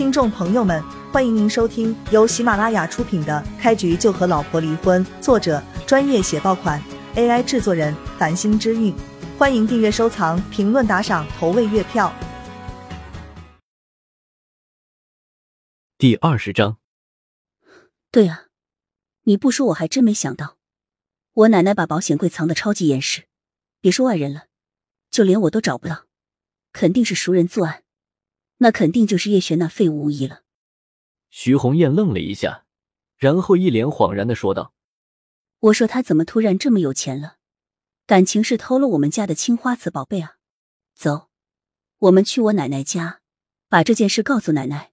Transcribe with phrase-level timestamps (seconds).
[0.00, 6.82] 听众朋友们，欢迎您收听由喜马拉雅出品的《开局就和老婆离婚》，作者专业写爆款
[7.16, 8.96] ，AI 制作人繁星之韵。
[9.38, 12.10] 欢迎订阅、收藏、评论、打赏、投喂月票。
[15.98, 16.78] 第二十章，
[18.10, 18.46] 对啊，
[19.24, 20.56] 你不说我还真没想到，
[21.34, 23.24] 我奶奶把保险柜藏的超级严实，
[23.82, 24.44] 别说外人了，
[25.10, 26.06] 就连我都找不到，
[26.72, 27.82] 肯定是熟人作案。
[28.62, 30.42] 那肯定就是叶璇那废物无疑了。
[31.30, 32.66] 徐红艳愣了一下，
[33.16, 34.74] 然后一脸恍然的说道
[35.60, 37.36] ：“我说他怎么突然这么有钱了？
[38.06, 40.36] 感情是偷了我们家的青花瓷宝贝啊？
[40.94, 41.30] 走，
[41.98, 43.20] 我们去我奶奶家，
[43.68, 44.92] 把这件事告诉奶奶。”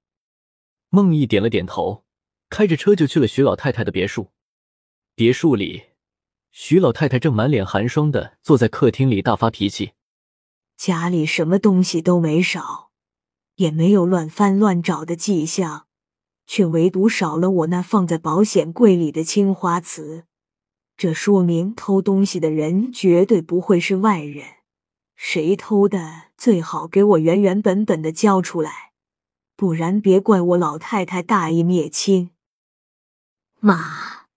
[0.89, 2.05] 孟毅点了点头，
[2.49, 4.31] 开着车就去了徐老太太的别墅。
[5.13, 5.87] 别墅里，
[6.51, 9.91] 徐老太太正满脸寒霜的坐在客厅里大发脾气
[10.77, 12.86] ：“家里什么东西都没少。”
[13.57, 15.85] 也没有乱翻乱找的迹象，
[16.47, 20.23] 却唯独少了我那放在保险柜里的青花瓷。
[20.95, 24.45] 这说明偷东西的人绝对不会是外人。
[25.15, 28.93] 谁偷的，最好给我原原本本的交出来，
[29.55, 32.31] 不然别怪我老太太大义灭亲。
[33.59, 34.27] 妈，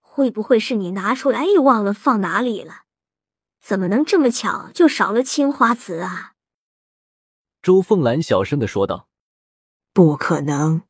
[0.00, 2.82] 会不会是你拿出来又忘了放哪里了？
[3.62, 6.32] 怎么能这么巧就少了青花瓷啊？
[7.62, 9.08] 周凤兰小声的说道
[9.92, 10.82] ：“不可能，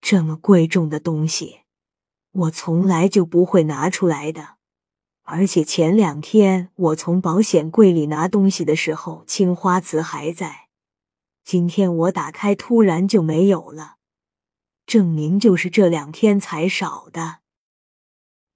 [0.00, 1.60] 这么贵重的东西，
[2.32, 4.56] 我从来就不会拿出来的。
[5.22, 10.68] 而且前两天我从保险柜里拿东西的时候，青花瓷还在。
[11.44, 13.96] 今天我打开，突然就没有了，
[14.84, 17.38] 证明就是这两天才少的。”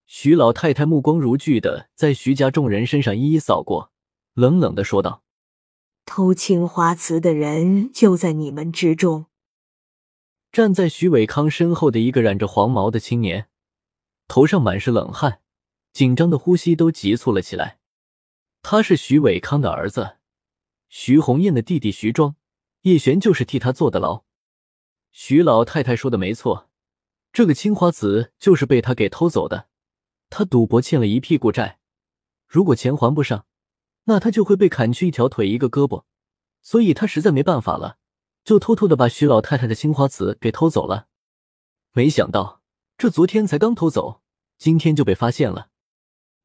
[0.05, 3.91] 徐老太太目光如炬的在徐家众人身上一一扫过，
[4.35, 5.23] 冷冷的说道。
[6.07, 9.27] 偷青花瓷的人就在你们之中。
[10.53, 13.49] 站在徐伟康身后的一个染着黄毛的青年，
[14.29, 15.41] 头上满是冷汗，
[15.93, 17.81] 紧张的呼吸都急促了起来。
[18.63, 20.17] 他是徐伟康的儿子，
[20.89, 22.37] 徐红艳的弟弟徐庄，
[22.83, 24.25] 叶璇就是替他坐的牢。
[25.11, 26.71] 徐老太太说的没错，
[27.33, 29.69] 这个青花瓷就是被他给偷走的。
[30.31, 31.81] 他赌博欠了一屁股债，
[32.47, 33.45] 如果钱还不上。
[34.07, 36.05] 那他就会被砍去一条腿一个胳膊，
[36.63, 37.99] 所以他实在没办法了，
[38.45, 41.09] 就偷偷的把徐老太太的青花瓷给偷走了。
[41.93, 42.63] 没想到
[42.97, 44.23] 这昨天才刚偷走，
[44.59, 45.71] 今天就被发现了。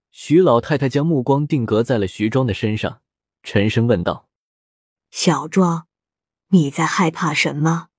[0.09, 3.01] 徐老太太将目光定格在了徐庄的身上，
[3.43, 4.27] 沉声问道
[5.11, 5.87] ：“小庄，
[6.47, 7.89] 你在害怕什么？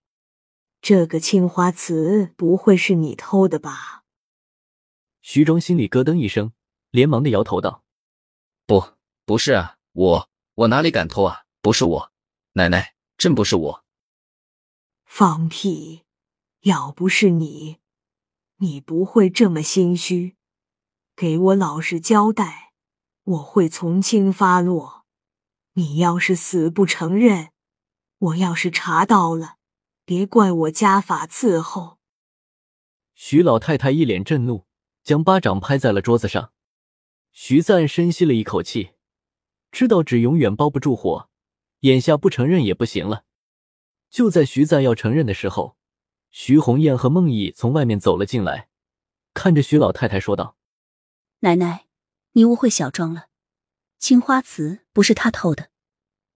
[0.81, 4.03] 这个青花瓷不会是你偷的吧？”
[5.23, 6.53] 徐庄心里咯噔一声，
[6.91, 7.85] 连忙的摇头道
[8.67, 8.95] ：“不。”
[9.25, 11.45] 不是啊，我我哪里敢偷啊？
[11.61, 12.13] 不是我，
[12.55, 13.85] 奶奶，真不是我。
[15.05, 16.03] 放屁！
[16.63, 17.79] 要不是你，
[18.57, 20.37] 你不会这么心虚。
[21.15, 22.73] 给我老实交代，
[23.23, 25.05] 我会从轻发落。
[25.75, 27.51] 你要是死不承认，
[28.19, 29.57] 我要是查到了，
[30.05, 31.99] 别怪我家法伺候。
[33.15, 34.67] 徐老太太一脸震怒，
[35.05, 36.53] 将巴掌拍在了桌子上。
[37.33, 38.92] 徐赞深吸了一口气。
[39.73, 41.31] 知道纸永远包不住火，
[41.81, 43.25] 眼下不承认也不行了。
[44.11, 45.79] 就在徐赞要承认的时候，
[46.31, 48.69] 徐红艳和孟毅从外面走了进来，
[49.33, 50.59] 看着徐老太太说道
[51.41, 51.87] ：“奶奶，
[52.33, 53.29] 你误会小庄了，
[53.99, 55.71] 青花瓷不是他偷的，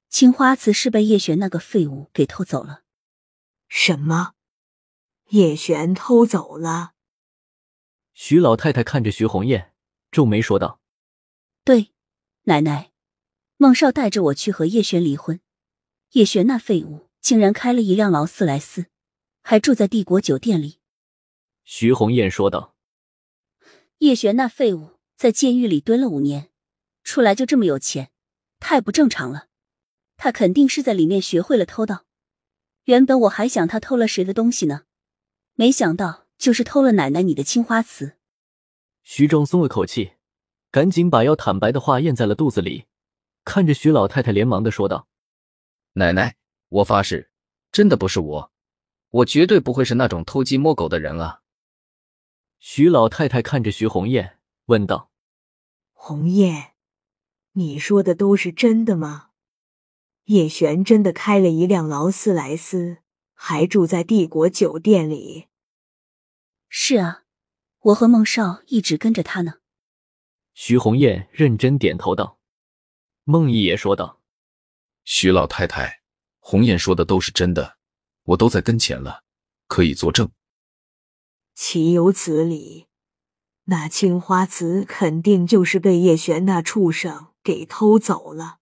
[0.08, 2.84] 青花瓷是被叶璇那个废物给偷走了。”
[3.68, 4.32] 什么？
[5.28, 6.94] 叶璇偷走了？
[8.14, 9.74] 徐老太太看着徐红艳，
[10.10, 10.80] 皱眉说道
[11.62, 11.92] ：“对，
[12.44, 12.92] 奶奶。”
[13.58, 15.40] 孟少带着我去和叶璇离婚，
[16.12, 18.86] 叶璇那废物竟然开了一辆劳斯莱斯，
[19.42, 20.78] 还住在帝国酒店里。
[21.64, 22.76] 徐红艳说道
[23.98, 26.50] ：“叶璇那废物在监狱里蹲了五年，
[27.02, 28.10] 出来就这么有钱，
[28.60, 29.48] 太不正常了。
[30.18, 32.04] 他肯定是在里面学会了偷盗。
[32.84, 34.82] 原本我还想他偷了谁的东西呢，
[35.54, 38.16] 没想到就是偷了奶奶你的青花瓷。”
[39.02, 40.12] 徐庄松了口气，
[40.70, 42.84] 赶紧把要坦白的话咽在了肚子里。
[43.46, 45.06] 看着徐老太太，连忙的说道
[45.94, 46.36] ：“奶奶，
[46.68, 47.30] 我发誓，
[47.70, 48.52] 真的不是我，
[49.10, 51.42] 我绝对不会是那种偷鸡摸狗的人啊。”
[52.58, 55.12] 徐老太太看着徐红艳，问道
[55.94, 56.72] ：“红艳，
[57.52, 59.28] 你说的都是真的吗？
[60.24, 62.98] 叶璇真的开了一辆劳斯莱斯，
[63.32, 65.46] 还住在帝国酒店里
[66.68, 67.22] ？”“是啊，
[67.78, 69.60] 我和孟少一直跟着他呢。”
[70.52, 72.35] 徐红艳认真点头道。
[73.28, 74.20] 孟毅也说道
[75.02, 76.00] ：“徐老太太，
[76.38, 77.76] 红艳说的都是真的，
[78.22, 79.24] 我都在跟前了，
[79.66, 80.30] 可以作证。
[81.52, 82.86] 岂有此理！
[83.64, 88.58] 那青花瓷肯定就是被叶璇那畜生给偷走了，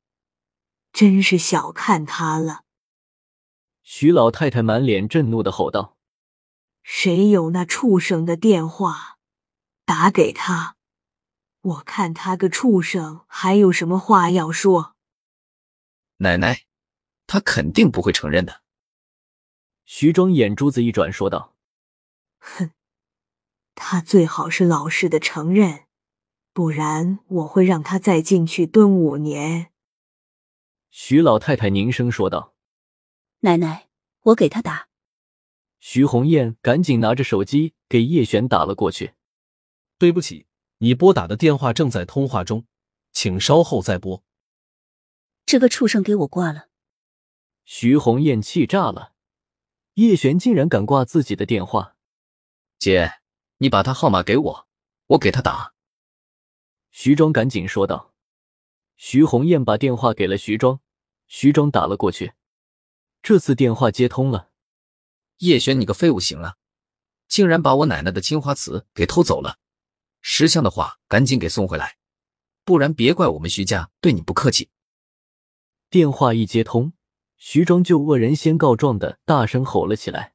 [0.94, 2.62] 真是小看他了。
[3.82, 5.98] 徐老太太满脸震怒的吼道
[6.82, 9.18] ：“谁有那畜生的电话？
[9.84, 10.73] 打给他！
[11.64, 14.94] 我看他个畜生还有什么话要说。”
[16.18, 16.64] 奶奶，
[17.26, 18.62] 他肯定不会承认的。
[19.84, 21.54] 徐庄眼珠子一转，说道
[22.38, 22.70] ：“哼。”
[23.74, 25.86] 他最好是老实的承认，
[26.52, 29.72] 不然我会让他再进去蹲五年。”
[30.90, 32.54] 徐老太太凝声说道。
[33.40, 33.88] “奶奶，
[34.22, 34.88] 我给他打。”
[35.80, 39.14] 徐红艳赶紧拿着手机给叶璇打了过去。
[39.98, 40.46] “对不起，
[40.84, 42.66] 你拨打的电话正在通话中，
[43.10, 44.22] 请稍后再拨。”
[45.46, 46.68] 这个畜生给我挂了！
[47.64, 49.14] 徐红艳气炸了，
[49.94, 51.96] 叶璇竟然敢挂自己的电话，
[52.78, 53.14] 姐。
[53.58, 54.68] 你把他号码给我，
[55.06, 55.72] 我给他打。
[56.90, 58.12] 徐庄赶紧说道。
[58.96, 60.80] 徐红艳把电话给了徐庄，
[61.26, 62.34] 徐庄打了过去。
[63.22, 64.50] 这次电话接通了。
[65.38, 66.58] 叶璇，你个废物，行了，
[67.26, 69.58] 竟然把我奶奶的青花瓷给偷走了！
[70.26, 71.96] 识相的话，赶紧给送回来，
[72.64, 74.70] 不然别怪我们徐家对你不客气。
[75.90, 76.94] 电话一接通，
[77.36, 80.32] 徐庄就恶人先告状的大声吼了起来。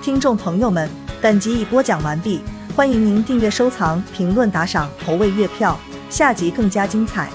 [0.00, 0.88] 听众朋友们，
[1.20, 2.40] 本集已播讲完毕，
[2.76, 5.76] 欢迎您订阅、收藏、评论、打赏、投喂月票，
[6.08, 7.28] 下集更加精彩。